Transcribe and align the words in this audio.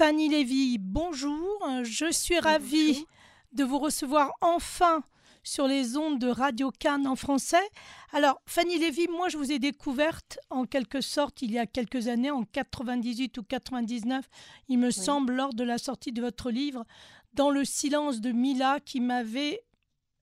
Fanny 0.00 0.30
Lévy, 0.30 0.78
bonjour. 0.78 1.62
Je 1.82 2.10
suis 2.10 2.38
ravie 2.38 3.04
de 3.52 3.64
vous 3.64 3.78
recevoir 3.78 4.32
enfin 4.40 5.02
sur 5.42 5.66
les 5.66 5.98
ondes 5.98 6.18
de 6.18 6.28
Radio 6.28 6.70
Cannes 6.70 7.06
en 7.06 7.16
français. 7.16 7.68
Alors, 8.14 8.40
Fanny 8.46 8.78
Lévy, 8.78 9.08
moi, 9.08 9.28
je 9.28 9.36
vous 9.36 9.52
ai 9.52 9.58
découverte 9.58 10.38
en 10.48 10.64
quelque 10.64 11.02
sorte 11.02 11.42
il 11.42 11.50
y 11.50 11.58
a 11.58 11.66
quelques 11.66 12.08
années, 12.08 12.30
en 12.30 12.44
98 12.44 13.36
ou 13.36 13.42
99, 13.42 14.24
il 14.70 14.78
me 14.78 14.90
semble, 14.90 15.34
lors 15.34 15.52
de 15.52 15.64
la 15.64 15.76
sortie 15.76 16.12
de 16.12 16.22
votre 16.22 16.50
livre, 16.50 16.86
Dans 17.34 17.50
le 17.50 17.66
silence 17.66 18.22
de 18.22 18.32
Mila, 18.32 18.80
qui 18.80 19.00
m'avait 19.00 19.60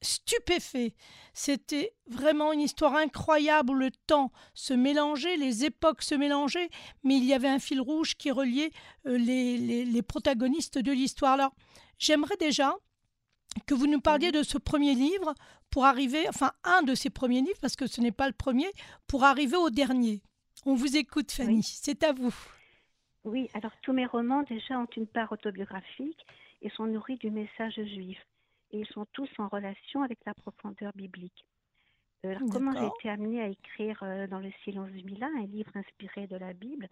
stupéfait. 0.00 0.94
C'était 1.32 1.92
vraiment 2.06 2.52
une 2.52 2.60
histoire 2.60 2.94
incroyable 2.94 3.70
où 3.70 3.74
le 3.74 3.90
temps 4.06 4.32
se 4.54 4.74
mélangeait, 4.74 5.36
les 5.36 5.64
époques 5.64 6.02
se 6.02 6.14
mélangeaient, 6.14 6.70
mais 7.04 7.16
il 7.16 7.24
y 7.24 7.34
avait 7.34 7.48
un 7.48 7.58
fil 7.58 7.80
rouge 7.80 8.14
qui 8.16 8.30
reliait 8.30 8.70
euh, 9.06 9.18
les, 9.18 9.84
les, 9.84 10.02
protagonistes 10.02 10.78
de 10.78 10.92
l'histoire. 10.92 11.34
Alors, 11.34 11.54
j'aimerais 11.98 12.36
déjà 12.36 12.74
que 13.66 13.74
vous 13.74 13.86
nous 13.86 14.00
parliez 14.00 14.30
de 14.30 14.42
ce 14.42 14.58
premier 14.58 14.94
livre 14.94 15.34
pour 15.70 15.84
arriver, 15.84 16.28
enfin 16.28 16.52
un 16.64 16.82
de 16.82 16.94
ces 16.94 17.10
premiers 17.10 17.40
livres, 17.40 17.58
parce 17.60 17.76
que 17.76 17.86
ce 17.86 18.00
n'est 18.00 18.12
pas 18.12 18.28
le 18.28 18.34
premier, 18.34 18.70
pour 19.06 19.24
arriver 19.24 19.56
au 19.56 19.70
dernier. 19.70 20.22
On 20.64 20.74
vous 20.74 20.96
écoute, 20.96 21.30
Fanny, 21.30 21.62
c'est 21.62 22.02
à 22.04 22.12
vous. 22.12 22.34
Oui, 23.24 23.50
alors 23.54 23.72
tous 23.82 23.92
mes 23.92 24.06
romans 24.06 24.42
déjà 24.42 24.78
ont 24.78 24.88
une 24.96 25.06
part 25.06 25.32
autobiographique 25.32 26.24
et 26.62 26.70
sont 26.70 26.86
nourris 26.86 27.18
du 27.18 27.30
message 27.30 27.74
juif 27.74 28.18
et 28.70 28.80
ils 28.80 28.86
sont 28.86 29.06
tous 29.12 29.28
en 29.38 29.48
relation 29.48 30.02
avec 30.02 30.18
la 30.26 30.34
profondeur 30.34 30.92
biblique. 30.94 31.44
Euh, 32.24 32.34
comment 32.50 32.72
j'ai 32.72 32.86
été 32.86 33.08
amenée 33.08 33.40
à 33.40 33.46
écrire 33.46 34.00
euh, 34.02 34.26
dans 34.26 34.40
le 34.40 34.50
silence 34.64 34.90
du 34.90 35.04
Mila, 35.04 35.28
un 35.38 35.46
livre 35.46 35.70
inspiré 35.76 36.26
de 36.26 36.36
la 36.36 36.52
Bible? 36.52 36.88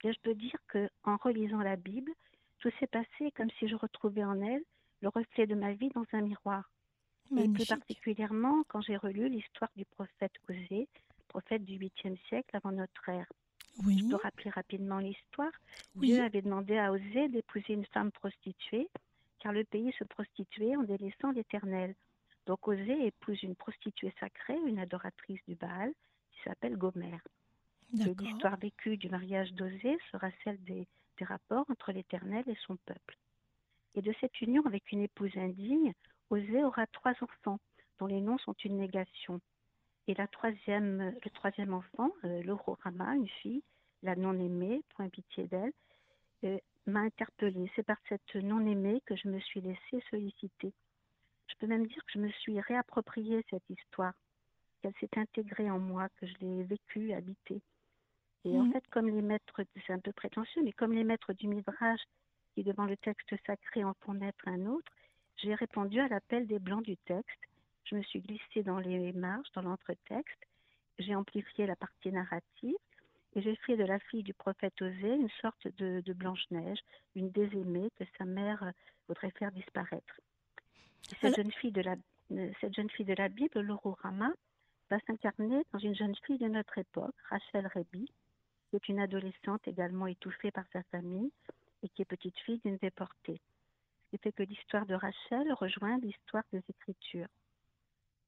Bien, 0.00 0.12
je 0.12 0.18
peux 0.20 0.34
dire 0.34 0.58
que 0.68 0.88
en 1.04 1.16
relisant 1.16 1.60
la 1.60 1.76
Bible, 1.76 2.10
tout 2.58 2.70
s'est 2.80 2.88
passé 2.88 3.30
comme 3.36 3.50
si 3.58 3.68
je 3.68 3.76
retrouvais 3.76 4.24
en 4.24 4.40
elle 4.40 4.62
le 5.02 5.08
reflet 5.08 5.46
de 5.46 5.54
ma 5.54 5.72
vie 5.72 5.90
dans 5.90 6.06
un 6.12 6.22
miroir. 6.22 6.70
Et 7.36 7.48
plus 7.48 7.66
particulièrement 7.66 8.62
quand 8.68 8.80
j'ai 8.80 8.96
relu 8.96 9.28
l'histoire 9.28 9.70
du 9.76 9.84
prophète 9.84 10.32
Osée, 10.48 10.88
prophète 11.28 11.64
du 11.64 11.78
8e 11.78 12.16
siècle 12.28 12.56
avant 12.56 12.72
notre 12.72 13.08
ère. 13.08 13.26
Oui. 13.84 13.98
Je 13.98 14.08
peux 14.08 14.16
rappeler 14.16 14.50
rapidement 14.50 14.98
l'histoire. 14.98 15.52
Dieu 15.96 16.22
avait 16.22 16.42
demandé 16.42 16.78
à 16.78 16.92
Osée 16.92 17.28
d'épouser 17.28 17.74
une 17.74 17.84
femme 17.86 18.10
prostituée 18.10 18.88
car 19.40 19.52
le 19.52 19.64
pays 19.64 19.92
se 19.98 20.04
prostituait 20.04 20.76
en 20.76 20.82
délaissant 20.82 21.30
l'Éternel. 21.30 21.94
Donc 22.46 22.68
Osée 22.68 23.06
épouse 23.06 23.42
une 23.42 23.56
prostituée 23.56 24.12
sacrée, 24.20 24.58
une 24.66 24.78
adoratrice 24.78 25.40
du 25.48 25.56
Baal, 25.56 25.92
qui 26.32 26.40
s'appelle 26.42 26.76
Gomère. 26.76 27.22
l'histoire 27.92 28.56
vécue 28.56 28.96
du 28.96 29.08
mariage 29.08 29.52
d'Osée 29.52 29.98
sera 30.10 30.30
celle 30.44 30.62
des, 30.64 30.86
rapports 31.22 31.64
entre 31.70 31.92
l'Éternel 31.92 32.44
et 32.46 32.58
son 32.66 32.76
peuple. 32.84 33.16
Et 33.94 34.02
de 34.02 34.12
cette 34.20 34.38
union 34.42 34.62
avec 34.66 34.92
une 34.92 35.00
épouse 35.00 35.34
indigne, 35.36 35.94
Osée 36.28 36.62
aura 36.62 36.86
trois 36.88 37.14
enfants, 37.22 37.58
dont 37.98 38.06
les 38.06 38.20
noms 38.20 38.36
sont 38.36 38.52
une 38.64 38.76
négation. 38.76 39.40
Et 40.08 40.14
la 40.14 40.26
troisième, 40.26 41.14
le 41.24 41.30
troisième 41.30 41.72
enfant, 41.72 42.10
euh, 42.24 42.42
Rama, 42.82 43.16
une 43.16 43.28
fille, 43.28 43.62
la 44.02 44.14
non-aimée, 44.14 44.82
point 44.90 45.08
pitié 45.08 45.46
d'elle, 45.46 45.72
euh, 46.44 46.58
m'a 46.86 47.00
interpellée. 47.00 47.70
C'est 47.74 47.82
par 47.82 47.98
cette 48.08 48.34
non-aimée 48.34 49.02
que 49.06 49.16
je 49.16 49.28
me 49.28 49.40
suis 49.40 49.60
laissée 49.60 50.02
solliciter. 50.10 50.72
Je 51.48 51.54
peux 51.58 51.66
même 51.66 51.86
dire 51.86 52.04
que 52.04 52.12
je 52.14 52.18
me 52.18 52.30
suis 52.30 52.60
réappropriée 52.60 53.44
cette 53.50 53.68
histoire, 53.68 54.14
qu'elle 54.82 54.94
s'est 55.00 55.18
intégrée 55.18 55.70
en 55.70 55.78
moi, 55.78 56.08
que 56.16 56.26
je 56.26 56.34
l'ai 56.40 56.62
vécue, 56.64 57.12
habitée. 57.12 57.60
Et 58.44 58.56
en 58.56 58.64
mhm. 58.64 58.72
fait, 58.72 58.86
comme 58.88 59.08
les 59.08 59.22
maîtres, 59.22 59.62
c'est 59.86 59.92
un 59.92 59.98
peu 59.98 60.12
prétentieux, 60.12 60.62
mais 60.62 60.72
comme 60.72 60.92
les 60.92 61.04
maîtres 61.04 61.32
du 61.32 61.48
Midrash 61.48 62.00
qui, 62.54 62.62
devant 62.62 62.84
le 62.84 62.96
texte 62.96 63.34
sacré, 63.46 63.84
en 63.84 63.94
font 64.00 64.14
naître 64.14 64.46
un 64.46 64.66
autre, 64.66 64.92
j'ai 65.36 65.54
répondu 65.54 66.00
à 66.00 66.08
l'appel 66.08 66.46
des 66.46 66.58
blancs 66.58 66.84
du 66.84 66.96
texte. 66.96 67.40
Je 67.84 67.96
me 67.96 68.02
suis 68.02 68.20
glissée 68.20 68.62
dans 68.62 68.78
les 68.78 69.12
marges, 69.12 69.50
dans 69.54 69.62
l'entretexte. 69.62 70.46
J'ai 70.98 71.14
amplifié 71.14 71.66
la 71.66 71.76
partie 71.76 72.10
narrative 72.10 72.76
et 73.36 73.42
j'ai 73.42 73.54
fait 73.66 73.76
de 73.76 73.84
la 73.84 73.98
fille 73.98 74.22
du 74.22 74.32
prophète 74.32 74.80
Osée 74.80 75.14
une 75.14 75.28
sorte 75.42 75.68
de, 75.76 76.12
Blanche-Neige, 76.14 76.78
une 77.14 77.30
désaimée 77.30 77.90
que 77.96 78.04
sa 78.16 78.24
mère 78.24 78.72
voudrait 79.06 79.30
faire 79.32 79.52
disparaître. 79.52 80.20
Cette, 81.20 81.36
jeune 81.36 81.52
fille 81.52 81.70
de 81.70 81.82
la, 81.82 81.96
euh, 82.32 82.50
cette 82.62 82.74
jeune 82.74 82.88
fille 82.88 83.04
de 83.04 83.14
la 83.14 83.28
Bible, 83.28 83.62
Rama, 84.02 84.32
va 84.88 84.98
s'incarner 85.06 85.62
dans 85.70 85.78
une 85.78 85.94
jeune 85.94 86.16
fille 86.24 86.38
de 86.38 86.48
notre 86.48 86.78
époque, 86.78 87.14
Rachel 87.28 87.66
Rebi, 87.74 88.10
qui 88.70 88.76
est 88.76 88.88
une 88.88 89.00
adolescente 89.00 89.68
également 89.68 90.06
étouffée 90.06 90.50
par 90.50 90.64
sa 90.72 90.82
famille 90.84 91.30
et 91.82 91.90
qui 91.90 92.02
est 92.02 92.06
petite 92.06 92.38
fille 92.38 92.60
d'une 92.64 92.78
déportée. 92.78 93.40
Ce 94.06 94.16
qui 94.16 94.22
fait 94.22 94.32
que 94.32 94.44
l'histoire 94.44 94.86
de 94.86 94.94
Rachel 94.94 95.52
rejoint 95.52 95.98
l'histoire 95.98 96.44
des 96.52 96.62
Écritures. 96.70 97.28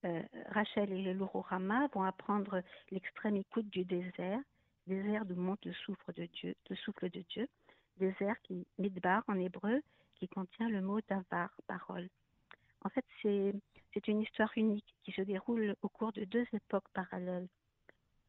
Euh, 0.05 0.23
Rachel 0.51 0.93
et 0.93 1.17
Rama 1.33 1.89
vont 1.95 2.03
apprendre 2.03 2.63
l'extrême 2.91 3.37
écoute 3.37 3.71
du 3.71 3.85
désert 3.85 4.41
désert 4.88 5.25
d'où 5.25 5.37
monte 5.37 5.65
le 5.65 5.72
souffle 5.72 6.12
de 6.15 6.26
Dieu, 6.26 6.54
le 6.69 6.76
souffle 6.76 7.09
de 7.10 7.21
Dieu, 7.31 7.49
désert 7.99 8.41
qui, 8.43 8.66
midbar 8.78 9.22
en 9.28 9.38
hébreu, 9.38 9.81
qui 10.16 10.28
contient 10.28 10.69
le 10.69 10.81
mot 10.81 11.00
davar, 11.09 11.50
parole. 11.66 12.09
En 12.82 12.88
fait, 12.88 13.04
c'est, 13.22 13.54
c'est 13.93 14.09
une 14.09 14.21
histoire 14.21 14.50
unique 14.56 14.94
qui 15.04 15.12
se 15.12 15.22
déroule 15.22 15.77
au 15.82 15.88
cours 15.88 16.12
de 16.12 16.25
deux 16.25 16.47
époques 16.53 16.88
parallèles. 16.93 17.48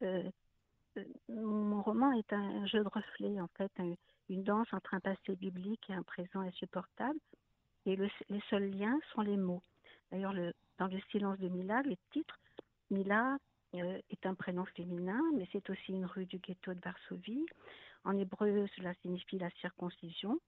Euh, 0.01 0.29
euh, 0.97 1.03
mon 1.29 1.81
roman 1.81 2.11
est 2.13 2.33
un 2.33 2.65
jeu 2.67 2.83
de 2.83 2.89
reflets, 2.89 3.39
en 3.39 3.49
fait, 3.57 3.71
une 4.29 4.43
danse 4.43 4.71
entre 4.73 4.93
un 4.93 4.99
passé 4.99 5.35
biblique 5.35 5.89
et 5.89 5.93
un 5.93 6.03
présent 6.03 6.41
insupportable. 6.41 7.19
Et 7.85 7.95
les 7.95 8.41
seuls 8.49 8.69
liens 8.71 8.99
sont 9.13 9.21
les 9.21 9.37
mots. 9.37 9.63
D'ailleurs, 10.11 10.33
le, 10.33 10.53
dans 10.77 10.87
le 10.87 10.99
silence 11.11 11.39
de 11.39 11.47
Mila, 11.47 11.81
le 11.83 11.95
titre, 12.11 12.39
Mila 12.89 13.37
est 13.73 14.25
un 14.25 14.33
prénom 14.33 14.65
féminin, 14.65 15.21
mais 15.35 15.47
c'est 15.51 15.69
aussi 15.69 15.91
une 15.91 16.05
rue 16.05 16.25
du 16.25 16.39
ghetto 16.39 16.73
de 16.73 16.79
Varsovie. 16.81 17.45
En 18.03 18.17
hébreu, 18.17 18.67
cela 18.75 18.93
signifie 19.01 19.37
la 19.37 19.49
circoncision, 19.61 20.39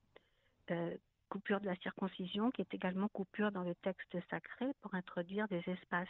euh, 0.72 0.96
coupure 1.30 1.60
de 1.60 1.68
la 1.68 1.76
circoncision, 1.78 2.52
qui 2.52 2.62
est 2.62 2.74
également 2.74 3.08
coupure 3.10 3.52
dans 3.52 3.64
le 3.64 3.76
texte 3.76 4.18
sacré 4.30 4.68
pour 4.82 4.94
introduire 4.96 5.48
des 5.48 5.64
espaces. 5.68 6.10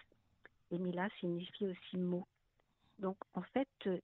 Et 0.71 0.77
Mila 0.77 1.09
signifie 1.19 1.67
aussi 1.67 1.97
mot. 1.97 2.25
Donc, 2.99 3.17
en 3.33 3.41
fait, 3.41 3.67
euh, 3.87 3.99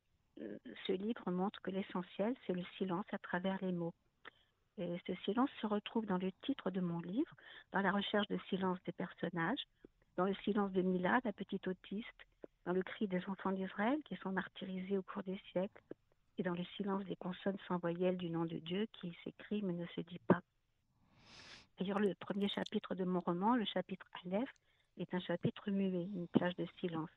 ce 0.86 0.92
livre 0.92 1.32
montre 1.32 1.62
que 1.62 1.72
l'essentiel, 1.72 2.36
c'est 2.46 2.54
le 2.54 2.64
silence 2.78 3.06
à 3.12 3.18
travers 3.18 3.58
les 3.62 3.72
mots. 3.72 3.94
Et 4.78 5.02
ce 5.08 5.16
silence 5.26 5.50
se 5.62 5.66
retrouve 5.66 6.06
dans 6.06 6.18
le 6.18 6.32
titre 6.44 6.70
de 6.70 6.82
mon 6.82 7.00
livre, 7.00 7.36
dans 7.72 7.82
la 7.82 7.92
recherche 7.92 8.28
de 8.28 8.38
silence 8.50 8.78
des 8.86 8.92
personnages, 8.92 9.64
dans 10.18 10.26
le 10.26 10.36
silence 10.44 10.72
de 10.72 10.82
Mila, 10.82 11.20
la 11.24 11.34
petite 11.34 11.68
autiste, 11.68 12.26
dans 12.68 12.74
le 12.74 12.84
cri 12.84 13.08
des 13.08 13.24
enfants 13.28 13.54
d'Israël 13.54 13.98
qui 14.04 14.18
sont 14.18 14.32
martyrisés 14.32 14.98
au 14.98 15.02
cours 15.02 15.24
des 15.24 15.40
siècles, 15.54 15.82
et 16.38 16.44
dans 16.44 16.54
le 16.54 16.66
silence 16.76 17.04
des 17.06 17.16
consonnes 17.16 17.58
sans 17.66 17.78
voyelles 17.78 18.18
du 18.18 18.30
nom 18.30 18.46
de 18.46 18.58
Dieu 18.58 18.88
qui 19.00 19.18
s'écrit 19.24 19.64
mais 19.64 19.74
ne 19.74 19.86
se 19.96 20.02
dit 20.02 20.20
pas. 20.28 20.42
D'ailleurs, 21.80 22.00
le 22.00 22.14
premier 22.14 22.50
chapitre 22.50 22.94
de 22.94 23.06
mon 23.06 23.22
roman, 23.22 23.56
le 23.56 23.66
chapitre 23.66 24.06
Aleph, 24.26 24.50
est 24.98 25.14
un 25.14 25.20
chapitre 25.20 25.72
muet, 25.72 26.10
une 26.14 26.28
plage 26.28 26.56
de 26.58 26.68
silence. 26.80 27.10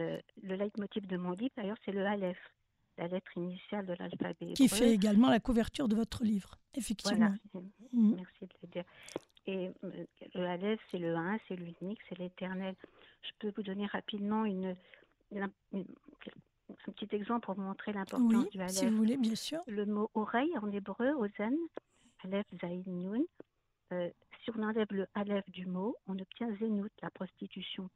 Euh, 0.00 0.20
le 0.42 0.56
leitmotiv 0.56 1.06
de 1.06 1.16
mon 1.16 1.32
livre, 1.32 1.52
d'ailleurs, 1.56 1.76
c'est 1.84 1.92
le 1.92 2.04
Aleph, 2.04 2.38
la 2.96 3.06
lettre 3.06 3.30
initiale 3.36 3.86
de 3.86 3.94
l'alphabet. 3.94 4.54
Qui 4.54 4.68
fait 4.68 4.92
également 4.92 5.30
la 5.30 5.38
couverture 5.38 5.86
de 5.86 5.94
votre 5.94 6.24
livre, 6.24 6.56
effectivement. 6.74 7.34
Mm. 7.92 8.14
Merci 8.16 8.42
de 8.42 8.54
le 8.62 8.68
dire. 8.68 8.84
Et 9.48 9.72
euh, 9.82 10.04
le 10.34 10.44
Aleph, 10.44 10.78
c'est 10.90 10.98
le 10.98 11.16
1, 11.16 11.38
c'est 11.48 11.56
l'unique, 11.56 11.98
c'est 12.06 12.18
l'éternel. 12.18 12.74
Je 13.22 13.30
peux 13.38 13.50
vous 13.56 13.62
donner 13.62 13.86
rapidement 13.86 14.44
une, 14.44 14.76
un 15.34 15.48
petit 16.94 17.08
exemple 17.12 17.46
pour 17.46 17.54
vous 17.54 17.62
montrer 17.62 17.94
l'importance 17.94 18.50
du 18.50 18.60
Aleph. 18.60 18.72
Si 18.72 18.86
vous 18.86 18.96
voulez, 18.96 19.16
bien 19.16 19.34
sûr. 19.34 19.60
Le 19.66 19.86
mot 19.86 20.10
oreille 20.12 20.52
en 20.58 20.70
hébreu, 20.70 21.12
ozen, 21.14 21.56
Aleph, 22.24 22.44
Zaïd, 22.60 22.86
Nun. 22.86 23.22
Euh, 23.92 24.10
si 24.44 24.50
on 24.54 24.62
enlève 24.62 24.88
le 24.90 25.06
Aleph 25.14 25.48
du 25.48 25.64
mot, 25.64 25.96
on 26.06 26.18
obtient 26.18 26.54
Zenout, 26.58 26.90
la 27.00 27.10
prostitution. 27.10 27.88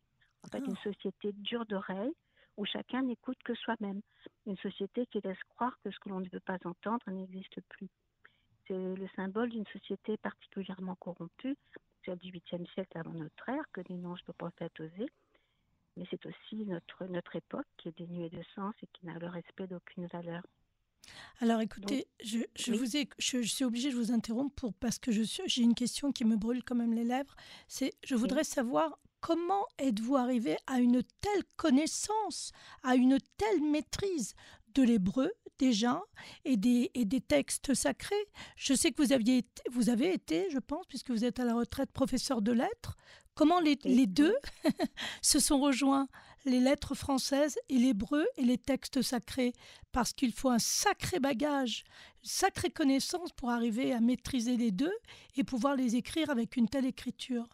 En 0.44 0.48
fait, 0.48 0.64
une 0.64 0.76
ah. 0.78 0.82
société 0.82 1.32
dure 1.34 1.66
d'oreille 1.66 2.14
où 2.56 2.64
chacun 2.64 3.02
n'écoute 3.02 3.38
que 3.44 3.54
soi-même. 3.54 4.00
Une 4.46 4.56
société 4.56 5.04
qui 5.06 5.20
laisse 5.20 5.42
croire 5.50 5.78
que 5.84 5.90
ce 5.90 5.98
que 5.98 6.08
l'on 6.08 6.20
ne 6.20 6.28
veut 6.30 6.40
pas 6.40 6.56
entendre 6.64 7.02
n'existe 7.08 7.60
plus. 7.68 7.88
Le 8.74 9.06
symbole 9.16 9.50
d'une 9.50 9.66
société 9.66 10.16
particulièrement 10.16 10.94
corrompue, 10.94 11.56
celle 12.04 12.18
du 12.18 12.32
8e 12.32 12.66
siècle 12.72 12.96
avant 12.96 13.12
notre 13.12 13.48
ère, 13.48 13.64
que 13.72 13.82
dénonce 13.82 14.20
le 14.26 14.32
prophète 14.32 14.72
Osée. 14.80 15.10
Mais 15.96 16.06
c'est 16.10 16.24
aussi 16.24 16.56
notre, 16.64 17.04
notre 17.04 17.36
époque 17.36 17.66
qui 17.76 17.88
est 17.88 17.98
dénuée 17.98 18.30
de 18.30 18.42
sens 18.54 18.74
et 18.82 18.86
qui 18.94 19.04
n'a 19.04 19.18
le 19.18 19.28
respect 19.28 19.66
d'aucune 19.66 20.06
valeur. 20.06 20.42
Alors 21.40 21.60
écoutez, 21.60 22.06
je, 22.24 22.38
je 22.56 22.72
vous 22.72 22.96
ai, 22.96 23.08
je, 23.18 23.42
suis 23.42 23.64
obligée 23.64 23.90
de 23.90 23.96
vous 23.96 24.12
interrompre 24.12 24.54
pour, 24.54 24.72
parce 24.74 24.98
que 24.98 25.10
j'ai 25.10 25.62
une 25.62 25.74
question 25.74 26.12
qui 26.12 26.24
me 26.24 26.36
brûle 26.36 26.62
quand 26.64 26.76
même 26.76 26.94
les 26.94 27.04
lèvres. 27.04 27.34
C'est, 27.68 27.92
je 28.04 28.14
voudrais 28.14 28.44
savoir 28.44 28.98
comment 29.20 29.66
êtes-vous 29.78 30.16
arrivé 30.16 30.56
à 30.66 30.78
une 30.78 31.02
telle 31.20 31.44
connaissance, 31.56 32.52
à 32.82 32.94
une 32.94 33.18
telle 33.36 33.60
maîtrise 33.62 34.34
de 34.74 34.82
l'hébreu, 34.82 35.30
déjà 35.62 36.02
et 36.44 36.56
des, 36.56 36.90
et 36.94 37.04
des 37.04 37.20
textes 37.20 37.72
sacrés. 37.72 38.26
Je 38.56 38.74
sais 38.74 38.90
que 38.90 39.00
vous, 39.00 39.12
aviez, 39.12 39.44
vous 39.70 39.90
avez 39.90 40.12
été, 40.12 40.50
je 40.50 40.58
pense, 40.58 40.86
puisque 40.86 41.10
vous 41.10 41.24
êtes 41.24 41.38
à 41.38 41.44
la 41.44 41.54
retraite, 41.54 41.92
professeur 41.92 42.42
de 42.42 42.50
lettres. 42.50 42.96
Comment 43.34 43.60
les, 43.60 43.78
les 43.84 44.08
deux 44.08 44.34
se 45.22 45.38
sont 45.38 45.60
rejoints, 45.60 46.08
les 46.44 46.58
lettres 46.58 46.96
françaises 46.96 47.58
et 47.68 47.78
l'hébreu 47.78 48.26
et 48.36 48.42
les 48.42 48.58
textes 48.58 49.02
sacrés? 49.02 49.52
Parce 49.92 50.12
qu'il 50.12 50.32
faut 50.32 50.50
un 50.50 50.58
sacré 50.58 51.20
bagage, 51.20 51.84
une 52.24 52.28
sacrée 52.28 52.70
connaissance 52.70 53.32
pour 53.32 53.50
arriver 53.50 53.92
à 53.92 54.00
maîtriser 54.00 54.56
les 54.56 54.72
deux 54.72 54.96
et 55.36 55.44
pouvoir 55.44 55.76
les 55.76 55.94
écrire 55.94 56.28
avec 56.28 56.56
une 56.56 56.68
telle 56.68 56.86
écriture. 56.86 57.46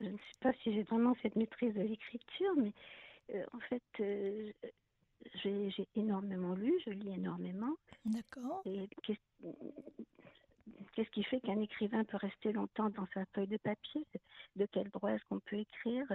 Je 0.00 0.06
ne 0.06 0.16
sais 0.16 0.38
pas 0.40 0.52
si 0.62 0.72
j'ai 0.72 0.82
vraiment 0.82 1.14
cette 1.22 1.36
maîtrise 1.36 1.74
de 1.74 1.82
l'écriture, 1.82 2.52
mais 2.56 2.72
euh, 3.34 3.44
en 3.52 3.60
fait, 3.60 3.82
euh, 4.00 4.52
j'ai 5.42 5.88
énormément 5.94 6.54
lu, 6.54 6.72
je 6.84 6.90
lis 6.90 7.12
énormément. 7.12 7.74
D'accord. 8.04 8.62
Et 8.64 8.88
qu'est-ce 10.94 11.10
qui 11.10 11.24
fait 11.24 11.40
qu'un 11.40 11.60
écrivain 11.60 12.04
peut 12.04 12.16
rester 12.16 12.52
longtemps 12.52 12.90
dans 12.90 13.06
sa 13.14 13.24
feuille 13.26 13.48
de 13.48 13.56
papier? 13.56 14.06
De 14.56 14.66
quel 14.66 14.88
droit 14.90 15.10
est-ce 15.10 15.24
qu'on 15.28 15.40
peut 15.40 15.56
écrire? 15.56 16.06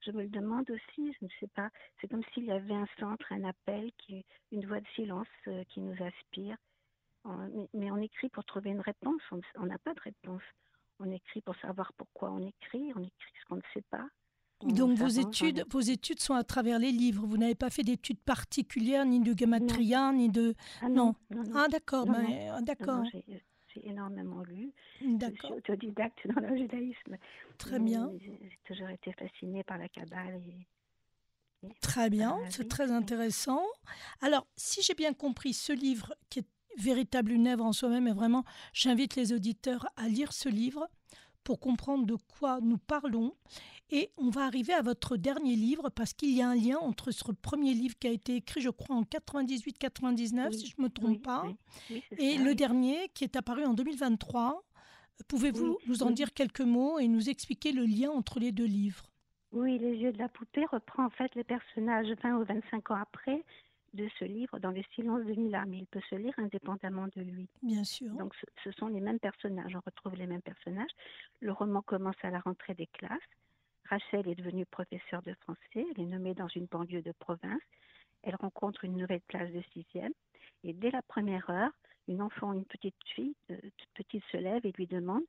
Je 0.00 0.10
me 0.10 0.22
le 0.22 0.28
demande 0.28 0.70
aussi, 0.70 1.12
je 1.20 1.24
ne 1.24 1.30
sais 1.40 1.48
pas. 1.54 1.70
C'est 2.00 2.08
comme 2.08 2.24
s'il 2.32 2.44
y 2.44 2.52
avait 2.52 2.74
un 2.74 2.88
centre, 2.98 3.32
un 3.32 3.44
appel, 3.44 3.90
qui, 3.98 4.24
une 4.52 4.66
voix 4.66 4.80
de 4.80 4.86
silence 4.94 5.26
euh, 5.48 5.64
qui 5.70 5.80
nous 5.80 5.96
aspire. 6.02 6.56
mais, 7.72 7.90
on 7.90 7.96
écrit 7.96 8.28
pour 8.28 8.44
trouver 8.44 8.70
une 8.70 8.80
réponse, 8.80 9.22
on 9.54 9.66
n'a 9.66 9.78
pas 9.78 9.94
de 9.94 10.00
réponse. 10.00 10.42
On 11.00 11.10
écrit 11.10 11.40
pour 11.40 11.56
savoir 11.56 11.92
pourquoi 11.94 12.30
on 12.30 12.46
écrit, 12.46 12.92
on 12.94 13.02
écrit 13.02 13.32
ce 13.40 13.44
qu'on 13.46 13.56
ne 13.56 13.62
sait 13.72 13.84
pas. 13.90 14.06
Donc 14.62 14.96
vos 14.96 15.08
études, 15.08 15.64
vos 15.70 15.80
études 15.80 16.20
sont 16.20 16.34
à 16.34 16.44
travers 16.44 16.78
les 16.78 16.92
livres. 16.92 17.26
Vous 17.26 17.36
n'avez 17.36 17.54
pas 17.54 17.70
fait 17.70 17.82
d'études 17.82 18.20
particulières, 18.20 19.04
ni 19.04 19.20
de 19.20 19.36
gematria, 19.36 20.12
ni 20.12 20.28
de. 20.28 20.54
Ah 20.80 20.88
non. 20.88 21.14
Ah 21.54 21.68
d'accord, 21.68 22.06
d'accord. 22.62 23.02
J'ai 23.74 23.88
énormément 23.88 24.42
lu. 24.44 24.72
Je 25.00 25.06
suis 25.42 25.52
autodidacte 25.52 26.26
dans 26.28 26.40
le 26.40 26.56
judaïsme. 26.56 27.16
Très 27.58 27.78
bien. 27.78 28.10
J'ai 28.20 28.58
toujours 28.64 28.88
été 28.88 29.12
fascinée 29.12 29.64
par 29.64 29.78
la 29.78 29.88
Kabbale. 29.88 30.40
très 31.80 32.08
bien, 32.08 32.38
c'est 32.50 32.68
très 32.68 32.90
intéressant. 32.92 33.62
Alors, 34.20 34.46
si 34.56 34.82
j'ai 34.82 34.94
bien 34.94 35.12
compris, 35.12 35.52
ce 35.54 35.72
livre 35.72 36.14
qui 36.30 36.40
est 36.40 36.46
véritable 36.78 37.32
une 37.32 37.48
œuvre 37.48 37.64
en 37.64 37.72
soi-même, 37.72 38.06
et 38.06 38.12
vraiment, 38.12 38.44
j'invite 38.72 39.16
les 39.16 39.32
auditeurs 39.32 39.86
à 39.96 40.08
lire 40.08 40.32
ce 40.32 40.48
livre 40.48 40.88
pour 41.44 41.60
comprendre 41.60 42.06
de 42.06 42.16
quoi 42.38 42.58
nous 42.60 42.78
parlons. 42.78 43.34
Et 43.90 44.10
on 44.16 44.30
va 44.30 44.46
arriver 44.46 44.72
à 44.72 44.82
votre 44.82 45.16
dernier 45.16 45.54
livre 45.54 45.90
parce 45.90 46.14
qu'il 46.14 46.30
y 46.30 46.42
a 46.42 46.48
un 46.48 46.54
lien 46.54 46.78
entre 46.78 47.10
ce 47.10 47.24
premier 47.32 47.74
livre 47.74 47.94
qui 47.98 48.08
a 48.08 48.10
été 48.10 48.36
écrit, 48.36 48.60
je 48.60 48.70
crois, 48.70 48.96
en 48.96 49.02
98-99, 49.02 50.52
si 50.52 50.66
je 50.66 50.74
ne 50.78 50.84
me 50.84 50.88
trompe 50.88 51.22
pas, 51.22 51.44
et 52.18 52.38
le 52.38 52.54
dernier 52.54 53.10
qui 53.14 53.24
est 53.24 53.36
apparu 53.36 53.64
en 53.64 53.74
2023. 53.74 54.64
Pouvez-vous 55.28 55.78
nous 55.86 56.02
en 56.02 56.10
dire 56.10 56.32
quelques 56.32 56.60
mots 56.60 56.98
et 56.98 57.06
nous 57.06 57.28
expliquer 57.28 57.70
le 57.70 57.84
lien 57.84 58.10
entre 58.10 58.40
les 58.40 58.50
deux 58.50 58.64
livres? 58.64 59.10
Oui, 59.52 59.78
Les 59.78 59.94
yeux 59.94 60.12
de 60.12 60.18
la 60.18 60.28
poupée 60.28 60.64
reprend 60.66 61.06
en 61.06 61.10
fait 61.10 61.32
les 61.36 61.44
personnages 61.44 62.08
20 62.24 62.38
ou 62.38 62.44
25 62.44 62.90
ans 62.90 62.96
après 62.96 63.44
de 63.94 64.08
ce 64.18 64.24
livre 64.24 64.58
dans 64.58 64.70
le 64.70 64.82
silence 64.94 65.24
de 65.24 65.32
Mila, 65.34 65.64
mais 65.66 65.78
il 65.78 65.86
peut 65.86 66.02
se 66.10 66.16
lire 66.16 66.34
indépendamment 66.38 67.06
de 67.14 67.22
lui. 67.22 67.48
Bien 67.62 67.84
sûr. 67.84 68.12
Donc 68.14 68.34
ce, 68.62 68.70
sont 68.72 68.88
les 68.88 69.00
mêmes 69.00 69.20
personnages, 69.20 69.74
on 69.74 69.80
retrouve 69.84 70.14
les 70.16 70.26
mêmes 70.26 70.42
personnages. 70.42 70.90
Le 71.40 71.52
roman 71.52 71.82
commence 71.82 72.16
à 72.22 72.30
la 72.30 72.40
rentrée 72.40 72.74
des 72.74 72.88
classes. 72.88 73.18
Rachel 73.88 74.28
est 74.28 74.34
devenue 74.34 74.66
professeure 74.66 75.22
de 75.22 75.34
français, 75.34 75.86
elle 75.94 76.02
est 76.02 76.06
nommée 76.06 76.34
dans 76.34 76.48
une 76.48 76.66
banlieue 76.66 77.02
de 77.02 77.12
province. 77.12 77.62
Elle 78.22 78.36
rencontre 78.36 78.84
une 78.84 78.96
nouvelle 78.96 79.20
classe 79.28 79.52
de 79.52 79.62
sixième. 79.72 80.12
Et 80.64 80.72
dès 80.72 80.90
la 80.90 81.02
première 81.02 81.48
heure, 81.50 81.72
une 82.08 82.22
enfant, 82.22 82.52
une 82.52 82.64
petite 82.64 82.94
fille, 83.14 83.34
euh, 83.50 83.56
toute 83.76 83.90
petite, 83.94 84.24
se 84.32 84.36
lève 84.38 84.64
et 84.64 84.72
lui 84.72 84.86
demande 84.86 85.22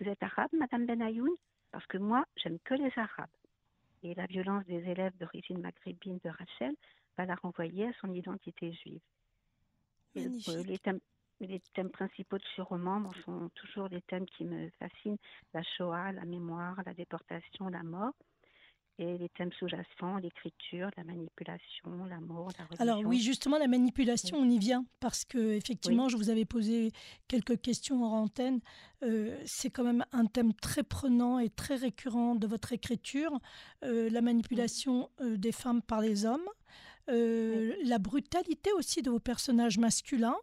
Vous 0.00 0.08
êtes 0.08 0.22
arabe, 0.22 0.50
Madame 0.52 0.86
Benayoun 0.86 1.34
Parce 1.70 1.86
que 1.86 1.98
moi, 1.98 2.24
j'aime 2.36 2.58
que 2.64 2.74
les 2.74 2.92
arabes. 2.96 3.28
Et 4.02 4.14
la 4.14 4.26
violence 4.26 4.64
des 4.64 4.82
élèves 4.88 5.16
d'origine 5.18 5.60
maghrébine 5.60 6.18
de 6.24 6.30
Rachel 6.30 6.74
va 7.16 7.26
la 7.26 7.34
renvoyer 7.36 7.86
à 7.86 7.92
son 8.00 8.12
identité 8.12 8.72
juive. 8.72 9.00
les, 10.14 10.78
thèmes, 10.78 11.00
les, 11.40 11.60
thèmes, 11.74 11.90
principaux 11.90 12.38
de 12.38 12.44
ce 12.56 12.62
roman 12.62 13.08
sont 13.24 13.50
toujours 13.54 13.88
les 13.88 14.02
thèmes 14.02 14.26
qui 14.26 14.44
me 14.44 14.70
fascinent 14.78 15.18
la 15.54 15.62
Shoah, 15.62 16.12
la 16.12 16.24
mémoire, 16.24 16.80
la 16.84 16.94
déportation, 16.94 17.68
la 17.68 17.82
mort. 17.82 18.14
Et 18.98 19.16
les 19.16 19.30
thèmes 19.30 19.50
sous-jacents, 19.52 20.18
l'écriture, 20.18 20.90
la 20.98 21.04
manipulation, 21.04 22.04
l'amour, 22.04 22.50
la 22.58 22.66
religion. 22.66 22.82
Alors 22.82 23.00
oui, 23.06 23.18
justement, 23.18 23.56
la 23.56 23.66
manipulation, 23.66 24.36
on 24.36 24.44
y 24.44 24.58
vient 24.58 24.84
parce 25.00 25.24
que 25.24 25.54
effectivement, 25.54 26.10
je 26.10 26.18
vous 26.18 26.28
avais 26.28 26.44
posé 26.44 26.92
quelques 27.26 27.62
questions 27.62 28.04
en 28.04 28.24
antenne. 28.24 28.60
Euh, 29.02 29.40
c'est 29.46 29.70
quand 29.70 29.84
même 29.84 30.04
un 30.12 30.26
thème 30.26 30.52
très 30.52 30.82
prenant 30.82 31.38
et 31.38 31.48
très 31.48 31.76
récurrent 31.76 32.34
de 32.34 32.46
votre 32.46 32.74
écriture, 32.74 33.40
euh, 33.84 34.10
la 34.10 34.20
manipulation 34.20 35.08
euh, 35.22 35.38
des 35.38 35.52
femmes 35.52 35.80
par 35.80 36.02
les 36.02 36.26
hommes. 36.26 36.50
Euh, 37.10 37.74
la 37.84 37.98
brutalité 37.98 38.72
aussi 38.72 39.02
de 39.02 39.10
vos 39.10 39.18
personnages 39.18 39.78
masculins. 39.78 40.36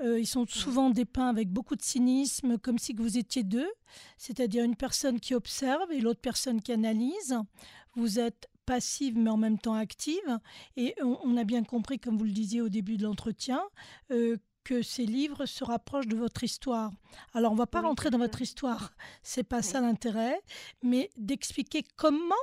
Euh, 0.00 0.18
ils 0.18 0.26
sont 0.26 0.46
souvent 0.46 0.90
dépeints 0.90 1.28
avec 1.28 1.48
beaucoup 1.48 1.76
de 1.76 1.82
cynisme, 1.82 2.58
comme 2.58 2.78
si 2.78 2.92
vous 2.92 3.18
étiez 3.18 3.44
deux, 3.44 3.70
c'est-à-dire 4.18 4.64
une 4.64 4.76
personne 4.76 5.20
qui 5.20 5.34
observe 5.34 5.90
et 5.92 6.00
l'autre 6.00 6.20
personne 6.20 6.60
qui 6.60 6.72
analyse. 6.72 7.36
Vous 7.94 8.18
êtes 8.18 8.48
passive 8.66 9.18
mais 9.18 9.30
en 9.30 9.36
même 9.36 9.58
temps 9.58 9.74
active. 9.74 10.38
Et 10.76 10.94
on, 11.02 11.36
a 11.36 11.44
bien 11.44 11.62
compris, 11.64 11.98
comme 11.98 12.16
vous 12.16 12.24
le 12.24 12.30
disiez 12.30 12.60
au 12.60 12.68
début 12.68 12.96
de 12.96 13.04
l'entretien, 13.04 13.62
euh, 14.10 14.36
que 14.64 14.82
ces 14.82 15.06
livres 15.06 15.46
se 15.46 15.64
rapprochent 15.64 16.06
de 16.06 16.16
votre 16.16 16.44
histoire. 16.44 16.90
Alors, 17.34 17.52
on 17.52 17.54
ne 17.54 17.60
va 17.60 17.66
pas 17.66 17.80
rentrer 17.80 18.10
dans 18.10 18.18
votre 18.18 18.40
histoire, 18.42 18.92
c'est 19.22 19.42
pas 19.42 19.62
ça 19.62 19.80
l'intérêt, 19.80 20.40
mais 20.82 21.10
d'expliquer 21.16 21.84
comment 21.96 22.34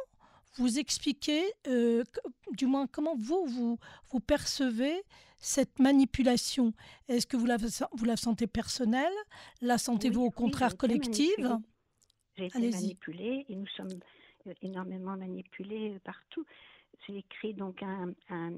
vous 0.56 0.80
expliquer, 0.80 1.44
euh, 1.68 2.04
du 2.52 2.66
moins 2.66 2.88
comment 2.88 3.16
vous, 3.16 3.46
vous, 3.46 3.78
vous 4.12 4.20
percevez 4.20 5.02
cette 5.38 5.80
manipulation. 5.80 6.74
Est-ce 7.08 7.26
que 7.26 7.38
vous 7.38 7.46
la, 7.46 7.58
vous 7.58 8.06
la 8.06 8.18
sentez 8.18 8.48
personnelle? 8.48 9.14
La 9.62 9.78
sentez-vous 9.78 10.22
au 10.22 10.32
contraire 10.32 10.78
collective? 10.78 11.58
J'ai 12.36 12.46
été 12.46 12.70
manipulée 12.70 13.46
et 13.50 13.56
nous 13.56 13.68
sommes 13.68 14.00
euh, 14.48 14.54
énormément 14.62 15.18
manipulés 15.18 15.94
euh, 15.96 16.00
partout. 16.04 16.46
J'ai 17.08 17.18
écrit 17.18 17.54
donc 17.54 17.82
un, 17.84 18.14
un, 18.30 18.52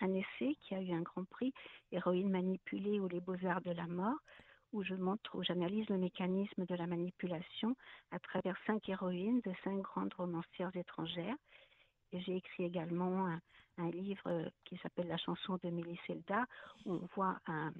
un, 0.00 0.14
essai 0.14 0.56
qui 0.60 0.74
a 0.74 0.80
eu 0.80 0.92
un 0.92 1.02
grand 1.02 1.24
prix, 1.24 1.52
Héroïne 1.92 2.30
manipulée 2.30 3.00
ou 3.00 3.08
les 3.08 3.20
beaux-arts 3.20 3.62
de 3.62 3.72
la 3.72 3.86
mort, 3.86 4.18
où 4.72 4.82
je 4.82 4.94
montre, 4.94 5.34
où 5.34 5.42
j'analyse 5.42 5.88
le 5.88 5.98
mécanisme 5.98 6.64
de 6.66 6.74
la 6.74 6.86
manipulation 6.86 7.76
à 8.10 8.18
travers 8.18 8.56
cinq 8.66 8.88
héroïnes 8.88 9.40
de 9.44 9.52
cinq 9.64 9.80
grandes 9.80 10.14
romancières 10.14 10.74
étrangères. 10.74 11.36
Et 12.12 12.20
j'ai 12.20 12.36
écrit 12.36 12.64
également 12.64 13.26
un, 13.26 13.40
livre 13.90 14.50
qui 14.64 14.78
s'appelle 14.78 15.06
La 15.06 15.18
chanson 15.18 15.58
de 15.62 15.68
Mélisselda, 15.68 16.46
où 16.86 16.94
on 16.94 17.08
voit 17.14 17.38
un 17.46 17.72